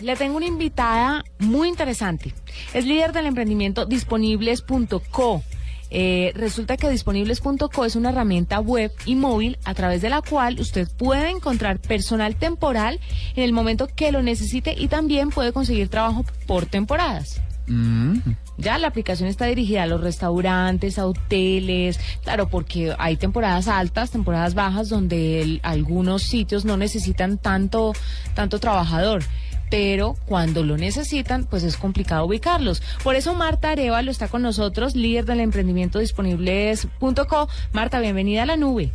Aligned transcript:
Le 0.00 0.14
tengo 0.14 0.36
una 0.36 0.46
invitada 0.46 1.24
muy 1.40 1.66
interesante. 1.66 2.32
Es 2.72 2.86
líder 2.86 3.12
del 3.12 3.26
emprendimiento 3.26 3.84
disponibles.co. 3.84 5.42
Eh, 5.90 6.30
resulta 6.36 6.76
que 6.76 6.88
disponibles.co 6.88 7.84
es 7.84 7.96
una 7.96 8.10
herramienta 8.10 8.60
web 8.60 8.92
y 9.06 9.16
móvil 9.16 9.58
a 9.64 9.74
través 9.74 10.00
de 10.00 10.08
la 10.10 10.22
cual 10.22 10.60
usted 10.60 10.86
puede 10.96 11.30
encontrar 11.30 11.80
personal 11.80 12.36
temporal 12.36 13.00
en 13.34 13.42
el 13.42 13.52
momento 13.52 13.88
que 13.88 14.12
lo 14.12 14.22
necesite 14.22 14.72
y 14.78 14.86
también 14.86 15.30
puede 15.30 15.52
conseguir 15.52 15.88
trabajo 15.88 16.24
por 16.46 16.66
temporadas. 16.66 17.40
Mm. 17.66 18.18
Ya 18.56 18.78
la 18.78 18.86
aplicación 18.88 19.28
está 19.28 19.46
dirigida 19.46 19.82
a 19.82 19.86
los 19.86 20.00
restaurantes, 20.00 21.00
a 21.00 21.06
hoteles, 21.06 21.98
claro, 22.22 22.48
porque 22.48 22.94
hay 23.00 23.16
temporadas 23.16 23.66
altas, 23.66 24.10
temporadas 24.12 24.54
bajas 24.54 24.88
donde 24.88 25.42
el- 25.42 25.60
algunos 25.64 26.22
sitios 26.22 26.64
no 26.64 26.76
necesitan 26.76 27.36
tanto 27.38 27.94
tanto 28.34 28.60
trabajador. 28.60 29.24
Pero 29.70 30.16
cuando 30.26 30.62
lo 30.62 30.76
necesitan, 30.76 31.44
pues 31.44 31.62
es 31.62 31.76
complicado 31.76 32.24
ubicarlos. 32.24 32.82
Por 33.02 33.16
eso 33.16 33.34
Marta 33.34 33.70
Arevalo 33.70 34.10
está 34.10 34.28
con 34.28 34.42
nosotros, 34.42 34.94
líder 34.96 35.24
del 35.26 35.40
emprendimiento 35.40 35.98
disponibles.co. 35.98 37.48
Marta, 37.72 38.00
bienvenida 38.00 38.44
a 38.44 38.46
la 38.46 38.56
nube. 38.56 38.90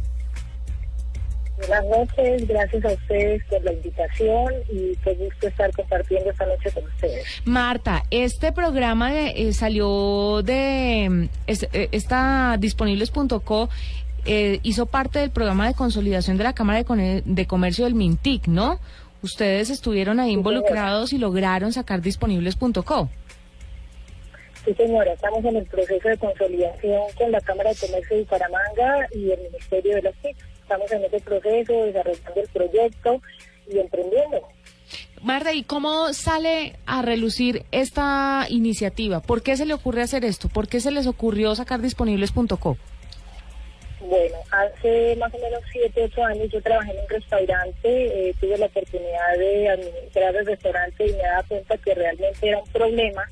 Buenas 1.57 1.85
noches, 1.85 2.47
gracias 2.47 2.83
a 2.83 2.89
ustedes 2.93 3.41
por 3.49 3.63
la 3.63 3.71
invitación 3.71 4.53
y 4.69 4.95
qué 4.97 5.13
gusto 5.13 5.47
estar 5.47 5.71
compartiendo 5.71 6.31
esta 6.31 6.45
noche 6.45 6.71
con 6.71 6.83
ustedes. 6.85 7.25
Marta, 7.45 8.03
este 8.09 8.51
programa 8.51 9.11
de- 9.13 9.29
eh, 9.47 9.53
salió 9.53 10.41
de 10.43 11.07
mm, 11.09 11.23
es- 11.47 11.67
eh, 11.71 11.89
esta 11.91 12.57
disponibles.co 12.59 13.69
eh, 14.25 14.59
hizo 14.63 14.87
parte 14.87 15.19
del 15.19 15.29
programa 15.31 15.67
de 15.67 15.73
consolidación 15.73 16.37
de 16.37 16.43
la 16.43 16.53
Cámara 16.53 16.83
de 17.23 17.45
Comercio 17.47 17.85
del 17.85 17.93
Mintic, 17.93 18.47
¿no? 18.47 18.79
Ustedes 19.23 19.69
estuvieron 19.69 20.19
ahí 20.19 20.31
involucrados 20.31 21.13
y 21.13 21.17
lograron 21.17 21.71
sacar 21.71 22.01
disponibles.co. 22.01 23.09
Sí, 24.65 24.73
señora, 24.75 25.13
estamos 25.13 25.43
en 25.45 25.55
el 25.55 25.65
proceso 25.65 26.09
de 26.09 26.17
consolidación 26.17 27.01
con 27.17 27.31
la 27.31 27.39
Cámara 27.39 27.71
de 27.71 27.75
Comercio 27.77 28.17
de 28.17 28.23
Bucaramanga 28.23 29.07
y 29.13 29.31
el 29.31 29.39
Ministerio 29.41 29.95
de 29.95 30.01
las 30.01 30.15
TIC. 30.15 30.37
Estamos 30.61 30.91
en 30.91 31.05
ese 31.05 31.19
proceso, 31.21 31.73
desarrollando 31.85 32.41
el 32.41 32.47
proyecto 32.49 33.21
y 33.69 33.79
emprendiendo. 33.79 34.41
Marta, 35.21 35.53
¿y 35.53 35.63
cómo 35.63 36.11
sale 36.11 36.75
a 36.85 37.01
relucir 37.01 37.63
esta 37.71 38.45
iniciativa? 38.49 39.21
¿Por 39.21 39.41
qué 39.41 39.55
se 39.55 39.65
le 39.65 39.73
ocurre 39.73 40.01
hacer 40.01 40.25
esto? 40.25 40.49
¿Por 40.49 40.67
qué 40.67 40.81
se 40.81 40.91
les 40.91 41.07
ocurrió 41.07 41.55
sacar 41.55 41.81
disponibles.co? 41.81 42.77
Bueno, 44.09 44.35
hace 44.51 45.15
más 45.15 45.33
o 45.33 45.37
menos 45.37 45.61
7, 45.71 46.09
8 46.11 46.25
años 46.25 46.49
yo 46.51 46.61
trabajé 46.61 46.91
en 46.91 46.99
un 46.99 47.09
restaurante, 47.09 48.29
eh, 48.29 48.35
tuve 48.37 48.57
la 48.57 48.65
oportunidad 48.65 49.37
de 49.37 49.69
administrar 49.69 50.35
el 50.35 50.45
restaurante 50.45 51.07
y 51.07 51.13
me 51.13 51.19
daba 51.19 51.43
cuenta 51.43 51.77
que 51.77 51.93
realmente 51.93 52.49
era 52.49 52.57
un 52.57 52.69
problema 52.69 53.23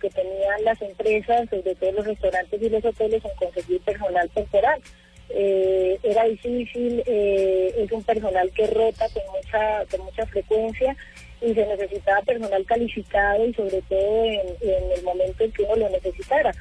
que 0.00 0.10
tenían 0.10 0.64
las 0.64 0.80
empresas, 0.80 1.48
sobre 1.50 1.74
todo 1.74 1.92
los 1.92 2.06
restaurantes 2.06 2.62
y 2.62 2.68
los 2.68 2.84
hoteles, 2.84 3.24
en 3.24 3.34
conseguir 3.34 3.80
personal 3.80 4.30
temporal. 4.30 4.80
Eh, 5.28 5.98
era 6.04 6.24
difícil, 6.24 7.02
eh, 7.04 7.74
es 7.78 7.90
un 7.90 8.04
personal 8.04 8.48
que 8.52 8.68
rota 8.68 9.08
con 9.08 9.22
mucha, 9.34 9.84
con 9.90 10.04
mucha 10.04 10.26
frecuencia 10.26 10.96
y 11.40 11.52
se 11.52 11.66
necesitaba 11.66 12.22
personal 12.22 12.64
calificado 12.64 13.44
y 13.44 13.54
sobre 13.54 13.82
todo 13.82 14.24
en, 14.24 14.40
en 14.60 14.92
el 14.92 15.02
momento 15.02 15.42
en 15.42 15.52
que 15.52 15.62
uno 15.64 15.76
lo 15.76 15.88
necesitara 15.88 16.52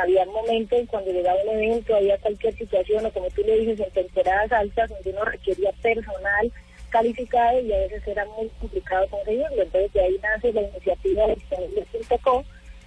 había 0.00 0.24
momentos 0.26 0.80
cuando 0.88 1.12
llegaba 1.12 1.38
un 1.42 1.62
evento, 1.62 1.94
había 1.94 2.18
cualquier 2.18 2.56
situación, 2.56 3.06
o 3.06 3.12
como 3.12 3.28
tú 3.30 3.42
le 3.42 3.58
dices, 3.58 3.80
en 3.80 3.90
temporadas 3.92 4.52
altas 4.52 4.90
donde 4.90 5.10
uno 5.10 5.24
requería 5.24 5.72
personal 5.82 6.52
calificado 6.90 7.60
y 7.60 7.72
a 7.72 7.78
veces 7.78 8.06
era 8.06 8.24
muy 8.26 8.48
complicado 8.60 9.06
conseguirlo. 9.08 9.62
Entonces 9.62 9.92
de 9.92 10.00
ahí 10.00 10.20
nace 10.22 10.52
la 10.52 10.62
iniciativa 10.62 11.26
de 11.26 11.34
disponibles.co, 11.36 12.44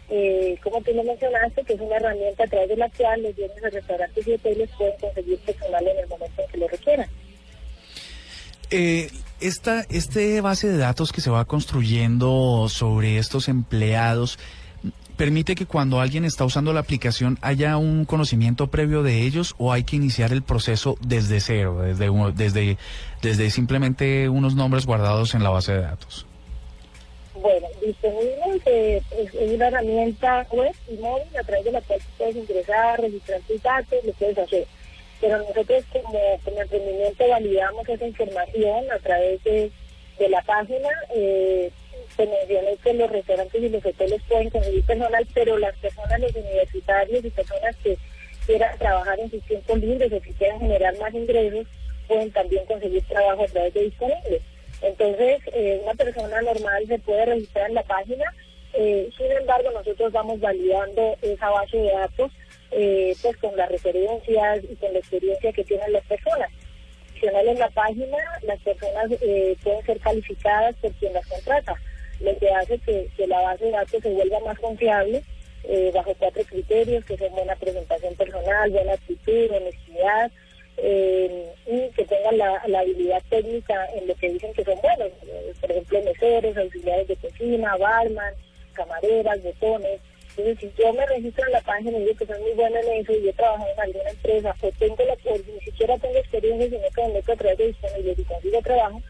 eh, 0.09 0.58
como 0.61 0.81
tú 0.81 0.91
lo 0.94 1.03
mencionaste, 1.03 1.64
que 1.64 1.73
es 1.73 1.80
una 1.80 1.95
herramienta 1.95 2.44
a 2.44 2.47
través 2.47 2.69
de 2.69 2.78
la 2.78 2.89
cual 2.89 3.23
los 3.23 3.36
dueños 3.36 3.61
de 3.61 3.69
restaurantes 3.69 4.28
y 4.28 4.34
hoteles 4.34 4.69
pueden 4.78 5.00
conseguir 5.00 5.40
personal 5.40 5.88
en 5.88 5.97
el 5.97 6.07
momento 6.07 6.41
en 6.41 6.47
que 6.50 6.57
lo 6.57 6.68
requieran. 6.68 7.09
Eh, 8.69 9.09
esta 9.40 9.81
este 9.90 10.41
base 10.41 10.68
de 10.68 10.78
datos 10.78 11.12
que 11.12 11.22
se 11.22 11.30
va 11.30 11.45
construyendo 11.45 12.68
sobre 12.69 13.18
estos 13.18 13.47
empleados 13.47 14.40
permite 15.23 15.56
que 15.56 15.66
cuando 15.66 16.01
alguien 16.01 16.25
está 16.25 16.44
usando 16.44 16.73
la 16.73 16.81
aplicación 16.81 17.38
haya 17.41 17.78
un 17.78 18.03
conocimiento 18.03 18.67
previo 18.67 19.03
de 19.03 19.22
ellos 19.22 19.56
o 19.57 19.72
hay 19.72 19.85
que 19.85 19.95
iniciar 19.95 20.34
el 20.34 20.44
proceso 20.44 20.97
desde 21.00 21.39
cero, 21.39 21.79
desde 21.81 22.09
desde 22.35 22.78
desde 23.22 23.50
simplemente 23.50 24.28
unos 24.28 24.53
nombres 24.53 24.85
guardados 24.85 25.33
en 25.33 25.41
la 25.41 25.50
base 25.50 25.72
de 25.72 25.81
datos. 25.83 26.25
Bueno, 27.35 27.67
disponibles 27.81 28.62
eh, 28.66 29.01
es, 29.17 29.33
una 29.33 29.69
herramienta 29.69 30.45
web 30.51 30.75
y 30.89 30.97
móvil 30.97 31.38
a 31.39 31.44
través 31.44 31.63
de 31.63 31.72
la 31.72 31.79
cual 31.79 32.00
puedes 32.17 32.35
ingresar, 32.35 33.00
registrar 33.00 33.39
tus 33.47 33.63
datos, 33.63 34.00
lo 34.03 34.12
puedes 34.12 34.38
hacer. 34.38 34.67
Pero 35.22 35.38
nosotros 35.38 35.85
como, 35.94 36.19
como 36.44 36.62
emprendimiento 36.62 37.23
validamos 37.29 37.88
esa 37.88 38.07
información 38.07 38.91
a 38.91 39.00
través 39.00 39.41
de, 39.45 39.72
de 40.19 40.29
la 40.29 40.41
página. 40.41 40.89
Eh, 41.16 41.72
se 42.16 42.78
que 42.84 42.94
los 42.94 43.12
restaurantes 43.12 43.62
y 43.62 43.69
los 43.69 43.85
hoteles 43.85 44.22
pueden 44.28 44.50
conseguir 44.50 44.84
personal, 44.85 45.28
pero 45.34 45.57
las 45.57 45.78
personas, 45.78 46.19
los 46.19 46.35
universitarios 46.35 47.25
y 47.25 47.29
personas 47.29 47.75
que 47.78 47.97
quieran 48.46 48.78
trabajar 48.78 49.19
en 49.19 49.31
sus 49.31 49.44
tiempos 49.44 49.79
libres 49.79 50.12
o 50.12 50.22
que 50.22 50.34
quieran 50.34 50.59
generar 50.59 50.97
más 50.97 51.13
ingresos, 51.13 51.66
pueden 52.07 52.31
también 52.31 52.66
conseguir 52.66 53.03
trabajo 53.06 53.44
a 53.44 53.47
través 53.47 53.74
de 53.74 53.84
disponibles. 53.84 54.41
Entonces, 54.81 55.41
eh, 55.53 55.79
una 55.84 55.94
persona 55.94 56.41
normal 56.41 56.84
se 56.88 57.00
puede 57.00 57.25
registrar 57.25 57.69
en 57.69 57.75
la 57.75 57.84
página, 57.84 58.25
eh, 58.74 59.09
sin 59.18 59.31
embargo, 59.31 59.69
nosotros 59.72 60.12
vamos 60.12 60.40
validando 60.40 61.16
esa 61.22 61.50
base 61.50 61.78
de 61.78 61.91
datos 61.91 62.31
eh, 62.72 63.16
pues 63.22 63.38
con 63.38 63.56
las 63.56 63.69
referencias 63.69 64.63
y 64.63 64.75
con 64.75 64.91
la 64.94 65.00
experiencia 65.00 65.53
que 65.53 65.63
tienen 65.63 65.94
las 65.94 66.03
personas. 66.06 66.50
En 67.22 67.57
la 67.57 67.69
página, 67.69 68.18
las 68.41 68.59
personas 68.59 69.09
eh, 69.22 69.56
pueden 69.63 69.85
ser 69.85 69.97
calificadas 70.01 70.75
por 70.81 70.91
quien 70.94 71.13
las 71.13 71.25
contrata, 71.25 71.74
lo 72.19 72.38
que 72.38 72.50
hace 72.50 72.78
que, 72.79 73.09
la 73.28 73.41
base 73.41 73.66
de 73.66 73.72
datos 73.72 74.01
se 74.01 74.09
vuelva 74.09 74.40
más 74.41 74.59
confiable 74.59 75.24
eh, 75.63 75.91
bajo 75.94 76.13
cuatro 76.16 76.44
criterios, 76.44 77.06
que 77.06 77.18
son 77.18 77.31
buena 77.31 77.56
presentación 77.56 78.16
personal, 78.16 78.69
buena 78.69 78.94
actitud, 78.94 79.51
honestidad, 79.51 80.31
eh, 80.78 81.53
y 81.68 81.90
que 81.91 82.06
tengan 82.06 82.38
la, 82.38 82.79
habilidad 82.79 83.22
técnica 83.29 83.88
en 83.96 84.07
lo 84.07 84.16
que 84.16 84.31
dicen 84.31 84.53
que 84.53 84.63
son 84.63 84.79
buenos, 84.81 85.12
eh, 85.28 85.53
por 85.62 85.72
ejemplo, 85.72 86.01
meseros, 86.01 86.57
auxiliares 86.57 87.07
de 87.07 87.16
cocina, 87.16 87.78
barman, 87.78 88.34
camareras, 88.74 89.41
botones. 89.44 90.01
Entonces, 90.35 90.72
si 90.75 90.81
yo 90.81 90.91
me 90.94 91.06
registro 91.06 91.45
en 91.45 91.51
la 91.51 91.62
página 91.62 91.97
y 91.97 92.01
digo 92.01 92.16
que 92.18 92.25
soy 92.25 92.41
muy 92.41 92.53
buena 92.53 92.80
en 92.80 93.01
eso 93.01 93.13
y 93.13 93.25
yo 93.25 93.34
trabajo 93.34 93.68
en 93.72 93.80
alguna 93.80 94.09
empresa, 94.09 94.56
o 94.62 94.72
tengo 94.80 94.97
la, 95.06 95.13
o 95.13 95.38
ni 95.38 95.59
siquiera 95.62 95.97
tengo 96.00 96.18
experiencia, 96.18 96.69
sino 96.69 96.90
que 96.90 97.01
me 97.03 97.13
meto 97.13 97.31
a 97.31 97.35
través 97.35 97.57
de 97.59 97.68
disponibles 97.68 98.19
y 98.19 98.24
consigo 98.24 98.62
trabajo, 98.62 99.01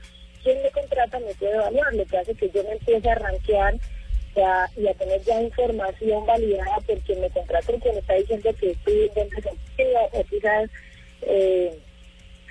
quien 0.43 0.61
me 0.61 0.71
contrata 0.71 1.19
me 1.19 1.33
puede 1.35 1.53
evaluar, 1.53 1.93
lo 1.93 2.05
que 2.05 2.17
hace 2.17 2.35
que 2.35 2.49
yo 2.49 2.63
me 2.63 2.73
empiece 2.73 3.09
a 3.09 3.15
rankear 3.15 3.75
ya, 4.35 4.69
y 4.75 4.87
a 4.87 4.93
tener 4.93 5.21
ya 5.21 5.41
información 5.41 6.25
validada 6.25 6.77
por 6.85 6.99
quien 6.99 7.21
me 7.21 7.29
contrata, 7.29 7.71
y 7.71 7.79
quien 7.79 7.95
me 7.95 8.01
está 8.01 8.13
diciendo 8.15 8.49
que 8.59 8.71
estoy 8.71 9.01
en 9.03 9.13
buen 9.13 9.29
desempeño, 9.29 9.99
o 10.11 10.23
quizás 10.23 10.69
eh, 11.21 11.79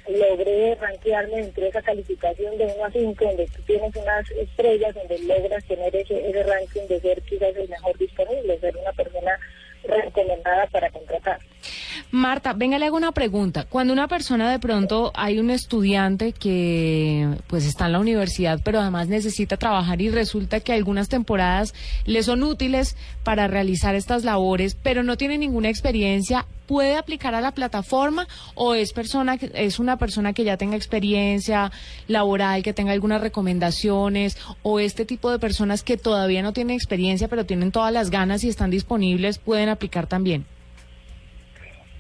logré 0.09 0.75
rankearme 0.77 1.39
entre 1.39 1.69
esa 1.69 1.83
calificación 1.83 2.57
de 2.59 2.67
1 2.67 2.85
a 2.85 2.91
5, 2.91 3.25
donde 3.25 3.47
tú 3.47 3.63
tienes 3.63 3.95
unas 3.97 4.31
estrellas, 4.31 4.95
donde 4.95 5.19
logras 5.21 5.65
tener 5.65 5.95
ese, 5.95 6.29
ese 6.29 6.43
ranking 6.43 6.87
de 6.89 7.01
ser 7.01 7.23
quizás 7.23 7.57
el 7.57 7.69
mejor 7.69 7.99
disponible, 7.99 8.59
ser 8.59 8.77
una 8.77 8.93
persona 8.93 9.39
recomendada 9.85 10.67
para 10.69 10.91
contratar. 10.91 11.39
Marta, 12.11 12.53
venga, 12.53 12.79
le 12.79 12.87
hago 12.87 12.97
una 12.97 13.13
pregunta. 13.13 13.67
Cuando 13.69 13.93
una 13.93 14.09
persona 14.09 14.51
de 14.51 14.59
pronto 14.59 15.13
hay 15.15 15.39
un 15.39 15.51
estudiante 15.51 16.33
que 16.33 17.29
pues 17.47 17.65
está 17.65 17.87
en 17.87 17.93
la 17.93 18.01
universidad, 18.01 18.61
pero 18.65 18.81
además 18.81 19.09
necesita 19.09 19.57
trabajar 19.57 20.03
y 20.03 20.11
resulta 20.11 20.61
que 20.61 20.73
algunas 20.73 21.09
temporadas 21.09 21.75
le 22.05 22.23
son 22.23 22.43
útiles 22.43 22.97
para 23.25 23.49
realizar 23.49 23.95
estas 23.95 24.25
labores, 24.25 24.77
pero 24.83 25.03
no 25.03 25.17
tiene 25.17 25.39
ninguna 25.39 25.69
experiencia, 25.69 26.47
¿puede 26.67 26.97
aplicar 26.97 27.35
a 27.35 27.41
la 27.41 27.53
plataforma 27.53 28.27
o 28.55 28.75
es 28.75 28.93
persona 28.93 29.35
es 29.35 29.79
una 29.79 29.97
persona 29.97 30.33
que 30.33 30.45
ya 30.45 30.57
tenga 30.57 30.77
experiencia 30.77 31.73
laboral, 32.09 32.63
que 32.63 32.73
tenga 32.73 32.93
algunas 32.93 33.21
recomendaciones 33.21 34.37
o 34.63 34.81
este 34.81 35.05
tipo 35.05 35.31
de 35.31 35.39
personas 35.39 35.83
que 35.83 35.97
todavía 35.97 36.43
no 36.43 36.53
tienen 36.53 36.77
experiencia, 36.77 37.29
pero 37.29 37.47
tienen 37.47 37.73
todas 37.73 37.93
las 37.93 38.11
ganas 38.11 38.45
y 38.45 38.49
están 38.49 38.71
disponibles, 38.71 39.39
pueden 39.39 39.69
aplicar 39.69 40.07
también? 40.07 40.47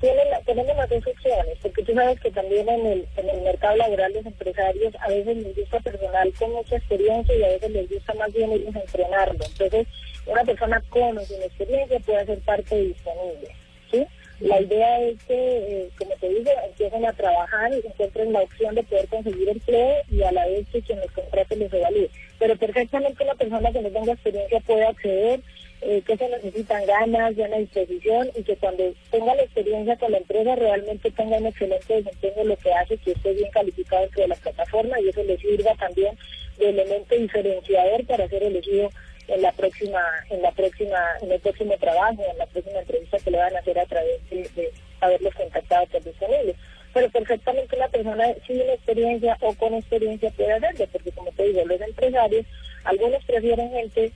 Tienen 0.02 0.26
tenemos 0.44 0.76
las 0.76 0.90
dos 0.90 1.06
opciones, 1.06 1.58
porque 1.62 1.84
tú 1.84 1.94
sabes 1.94 2.18
que 2.18 2.32
también 2.32 2.68
en 2.68 2.86
el, 2.86 3.08
en 3.16 3.28
el 3.30 3.40
mercado 3.42 3.76
laboral 3.76 4.12
los 4.12 4.26
empresarios 4.26 4.92
a 4.98 5.06
veces 5.06 5.36
les 5.36 5.54
gusta 5.54 5.78
personal 5.78 6.32
con 6.40 6.50
mucha 6.50 6.74
experiencia 6.74 7.32
y 7.36 7.44
a 7.44 7.48
veces 7.48 7.70
les 7.70 7.88
gusta 7.88 8.12
más 8.14 8.32
bien 8.32 8.50
ellos 8.50 8.74
entrenarlo. 8.74 9.38
Entonces, 9.44 9.86
una 10.26 10.42
persona 10.42 10.82
con 10.90 11.18
o 11.18 11.20
sin 11.20 11.40
experiencia 11.40 12.00
puede 12.00 12.26
ser 12.26 12.40
parte 12.40 12.76
disponible. 12.76 13.48
¿sí? 13.92 14.04
La 14.42 14.60
idea 14.60 15.00
es 15.02 15.22
que, 15.24 15.34
eh, 15.34 15.90
como 15.96 16.16
te 16.16 16.28
digo, 16.28 16.50
empiecen 16.66 17.06
a 17.06 17.12
trabajar 17.12 17.72
y 17.72 17.86
encuentren 17.86 18.32
la 18.32 18.40
opción 18.40 18.74
de 18.74 18.82
poder 18.82 19.06
conseguir 19.06 19.48
empleo 19.48 19.94
y 20.10 20.22
a 20.22 20.32
la 20.32 20.46
vez 20.46 20.68
que 20.68 20.82
quien 20.82 20.98
los 20.98 21.12
contrate 21.12 21.54
les 21.54 21.72
evalúe. 21.72 22.08
Pero 22.40 22.56
perfectamente 22.56 23.22
una 23.22 23.34
persona 23.36 23.70
que 23.70 23.82
no 23.82 23.90
tenga 23.90 24.12
experiencia 24.12 24.58
puede 24.60 24.84
acceder, 24.84 25.40
eh, 25.82 26.02
que 26.04 26.16
se 26.16 26.28
necesitan 26.28 26.84
ganas, 26.86 27.36
buena 27.36 27.58
disposición 27.58 28.30
y 28.36 28.42
que 28.42 28.56
cuando 28.56 28.92
tenga 29.12 29.34
la 29.36 29.42
experiencia 29.42 29.96
con 29.96 30.10
la 30.10 30.18
empresa 30.18 30.56
realmente 30.56 31.10
tenga 31.12 31.36
un 31.36 31.46
excelente 31.46 32.02
desempeño, 32.02 32.44
lo 32.44 32.56
que 32.56 32.72
hace 32.72 32.96
que 32.98 33.12
esté 33.12 33.34
bien 33.34 33.50
calificado 33.52 34.02
dentro 34.02 34.22
de 34.22 34.28
la 34.28 34.36
plataforma 34.36 35.00
y 35.00 35.08
eso 35.08 35.22
le 35.22 35.38
sirva 35.38 35.74
también 35.76 36.16
de 36.58 36.68
elemento 36.68 37.14
diferenciador 37.14 38.04
para 38.06 38.28
ser 38.28 38.42
elegido 38.42 38.90
en 39.28 39.42
la 39.42 39.52
próxima, 39.52 40.02
en 40.30 40.42
la 40.42 40.52
próxima, 40.52 40.98
en 41.20 41.32
el 41.32 41.40
próximo 41.40 41.76
trabajo, 41.78 42.22
en 42.30 42.38
la 42.38 42.46
próxima 42.46 42.80
entrevista 42.80 43.18
que 43.18 43.30
le 43.30 43.38
van 43.38 43.56
a 43.56 43.60
hacer 43.60 43.78
a 43.78 43.86
través 43.86 44.30
de, 44.30 44.72
haberlos 45.00 45.34
contactado 45.34 45.86
por 45.86 46.04
disponibles. 46.04 46.56
Pero 46.92 47.10
perfectamente 47.10 47.76
una 47.76 47.88
persona 47.88 48.24
sin 48.46 48.60
experiencia 48.60 49.36
o 49.40 49.54
con 49.54 49.74
experiencia 49.74 50.30
puede 50.30 50.52
hacerlo, 50.52 50.86
porque 50.92 51.12
como 51.12 51.30
te 51.32 51.44
digo, 51.44 51.64
los 51.64 51.80
empresarios, 51.80 52.46
algunos 52.84 53.24
prefieren 53.24 53.70
gente 53.70 54.12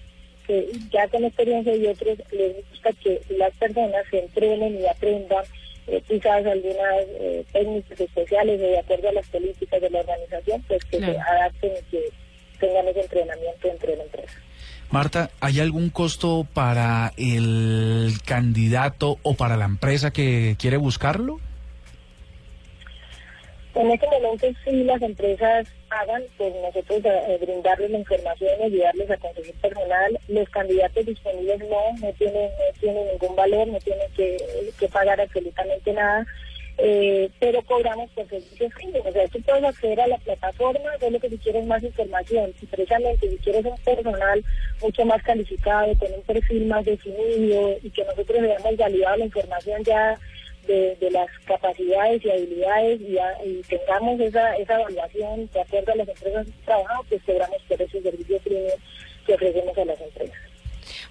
que 0.46 0.70
ya 0.92 1.08
con 1.08 1.24
experiencia 1.24 1.74
y 1.74 1.86
otros 1.86 2.18
les 2.30 2.56
gusta 2.70 2.90
que 3.02 3.20
las 3.30 3.52
personas 3.56 4.04
se 4.10 4.20
entrenen 4.20 4.80
y 4.80 4.86
aprendan 4.86 5.44
eh, 5.88 6.02
quizás 6.06 6.44
algunas 6.44 7.06
eh, 7.20 7.44
técnicas 7.52 8.00
especiales 8.00 8.60
de 8.60 8.78
acuerdo 8.78 9.08
a 9.08 9.12
las 9.12 9.28
políticas 9.28 9.80
de 9.80 9.90
la 9.90 10.00
organización, 10.00 10.62
pues 10.68 10.84
que 10.84 10.98
se 10.98 11.18
adapten 11.18 11.72
y 11.72 11.90
que 11.90 12.10
tengan 12.60 12.88
ese 12.88 13.00
entrenamiento 13.00 13.68
dentro 13.68 13.90
de 13.90 13.96
la 13.96 14.02
empresa. 14.04 14.45
Marta, 14.90 15.30
¿hay 15.40 15.60
algún 15.60 15.90
costo 15.90 16.46
para 16.54 17.12
el 17.16 18.14
candidato 18.24 19.18
o 19.22 19.34
para 19.34 19.56
la 19.56 19.64
empresa 19.64 20.12
que 20.12 20.56
quiere 20.58 20.76
buscarlo? 20.76 21.40
En 23.74 23.90
este 23.90 24.06
momento 24.06 24.46
sí 24.64 24.84
las 24.84 25.02
empresas 25.02 25.66
hagan, 25.90 26.22
pues 26.38 26.54
nosotros 26.62 27.02
eh, 27.04 27.38
brindarles 27.42 27.90
la 27.90 27.98
información, 27.98 28.50
y 28.60 28.64
ayudarles 28.64 29.10
a 29.10 29.16
conseguir 29.18 29.54
personal. 29.56 30.18
Los 30.28 30.48
candidatos 30.48 31.04
disponibles 31.04 31.58
no, 31.60 31.92
no 32.00 32.12
tienen, 32.14 32.44
no 32.44 32.80
tienen 32.80 33.06
ningún 33.08 33.36
valor, 33.36 33.66
no 33.68 33.78
tienen 33.80 34.10
que, 34.16 34.36
que 34.78 34.88
pagar 34.88 35.20
absolutamente 35.20 35.92
nada 35.92 36.26
eh, 36.78 37.30
pero 37.40 37.62
cobramos 37.62 38.10
por 38.10 38.28
servicios 38.28 38.70
O 39.04 39.12
sea, 39.12 39.26
tú 39.28 39.40
puedes 39.42 39.64
acceder 39.64 40.00
a 40.00 40.06
la 40.08 40.18
plataforma, 40.18 40.96
de 41.00 41.10
lo 41.10 41.20
que 41.20 41.30
si 41.30 41.38
quieres 41.38 41.66
más 41.66 41.82
información. 41.82 42.52
Si 42.60 42.66
precisamente 42.66 43.30
si 43.30 43.36
quieres 43.38 43.64
un 43.64 43.76
personal 43.78 44.44
mucho 44.82 45.04
más 45.06 45.22
calificado, 45.22 45.96
con 45.98 46.12
un 46.12 46.22
perfil 46.22 46.66
más 46.66 46.84
definido 46.84 47.76
y 47.82 47.90
que 47.90 48.04
nosotros 48.04 48.38
hayamos 48.38 48.76
validado 48.76 49.16
la 49.16 49.24
información 49.24 49.84
ya 49.84 50.18
de, 50.66 51.10
las 51.10 51.28
capacidades 51.46 52.24
y 52.24 52.30
habilidades 52.30 53.00
y, 53.00 53.62
tengamos 53.68 54.20
esa, 54.20 54.56
esa 54.56 54.80
evaluación 54.80 55.48
de 55.52 55.60
acuerdo 55.60 55.92
a 55.92 55.96
las 55.96 56.08
empresas 56.08 56.46
que 56.46 56.64
trabajamos, 56.64 57.06
pues 57.08 57.22
cobramos 57.22 57.62
por 57.68 57.82
ese 57.82 58.02
servicio 58.02 58.38
premium 58.40 58.78
que 59.26 59.34
ofrecemos 59.34 59.78
a 59.78 59.84
las 59.84 60.00
empresas. 60.00 60.45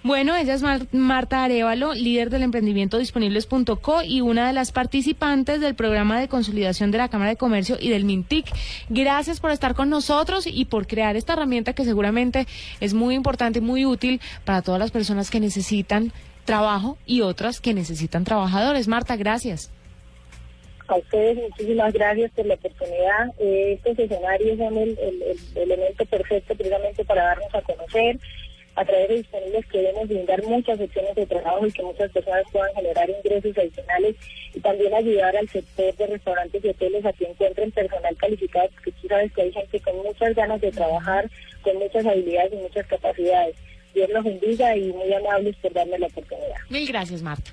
Bueno, 0.02 0.36
ella 0.36 0.54
es 0.54 0.62
Marta 0.92 1.44
Arevalo, 1.44 1.94
líder 1.94 2.30
del 2.30 2.42
emprendimiento 2.42 2.98
disponibles.co 2.98 4.02
y 4.02 4.20
una 4.20 4.46
de 4.46 4.52
las 4.52 4.72
participantes 4.72 5.60
del 5.60 5.74
programa 5.74 6.20
de 6.20 6.28
consolidación 6.28 6.90
de 6.90 6.98
la 6.98 7.08
Cámara 7.08 7.30
de 7.30 7.36
Comercio 7.36 7.76
y 7.80 7.90
del 7.90 8.04
MINTIC. 8.04 8.46
Gracias 8.88 9.40
por 9.40 9.50
estar 9.50 9.74
con 9.74 9.90
nosotros 9.90 10.46
y 10.46 10.64
por 10.66 10.86
crear 10.86 11.16
esta 11.16 11.34
herramienta 11.34 11.72
que 11.72 11.84
seguramente 11.84 12.46
es 12.80 12.94
muy 12.94 13.14
importante 13.14 13.58
y 13.58 13.62
muy 13.62 13.86
útil 13.86 14.20
para 14.44 14.62
todas 14.62 14.80
las 14.80 14.90
personas 14.90 15.30
que 15.30 15.40
necesitan 15.40 16.12
trabajo 16.44 16.96
y 17.06 17.20
otras 17.20 17.60
que 17.60 17.74
necesitan 17.74 18.24
trabajadores. 18.24 18.88
Marta, 18.88 19.16
gracias. 19.16 19.70
A 20.88 20.96
ustedes 20.96 21.36
muchísimas 21.36 21.92
gracias 21.92 22.30
por 22.30 22.46
la 22.46 22.54
oportunidad. 22.54 23.34
Eh, 23.38 23.72
estos 23.72 23.98
escenarios 23.98 24.56
son 24.56 24.78
el 24.78 24.96
elemento 25.56 26.06
perfecto 26.06 26.54
precisamente 26.54 27.04
para 27.04 27.24
darnos 27.24 27.52
a 27.54 27.60
conocer 27.62 28.20
a 28.76 28.84
través 28.84 29.08
de 29.08 29.14
disponibles 29.16 29.66
queremos 29.66 30.06
brindar 30.06 30.44
muchas 30.44 30.78
opciones 30.78 31.14
de 31.16 31.26
trabajo 31.26 31.66
y 31.66 31.72
que 31.72 31.82
muchas 31.82 32.12
personas 32.12 32.44
puedan 32.52 32.74
generar 32.74 33.08
ingresos 33.08 33.56
adicionales 33.56 34.16
y 34.54 34.60
también 34.60 34.94
ayudar 34.94 35.36
al 35.36 35.48
sector 35.48 35.96
de 35.96 36.06
restaurantes 36.06 36.64
y 36.64 36.68
hoteles 36.68 37.04
a 37.06 37.12
que 37.14 37.24
encuentren 37.24 37.72
personal 37.72 38.16
calificado, 38.16 38.68
porque 38.74 38.92
tú 38.92 39.08
sabes 39.08 39.32
que 39.32 39.42
hay 39.42 39.52
gente 39.52 39.80
con 39.80 39.96
muchas 39.96 40.34
ganas 40.34 40.60
de 40.60 40.70
trabajar, 40.70 41.30
con 41.62 41.76
muchas 41.78 42.04
habilidades 42.04 42.52
y 42.52 42.56
muchas 42.56 42.86
capacidades. 42.86 43.56
Dios 43.94 44.10
los 44.10 44.24
bendiga 44.24 44.76
y 44.76 44.92
muy 44.92 45.12
amables 45.12 45.56
por 45.56 45.72
darme 45.72 45.98
la 45.98 46.06
oportunidad. 46.06 46.56
Mil 46.68 46.86
gracias, 46.86 47.22
Marta. 47.22 47.52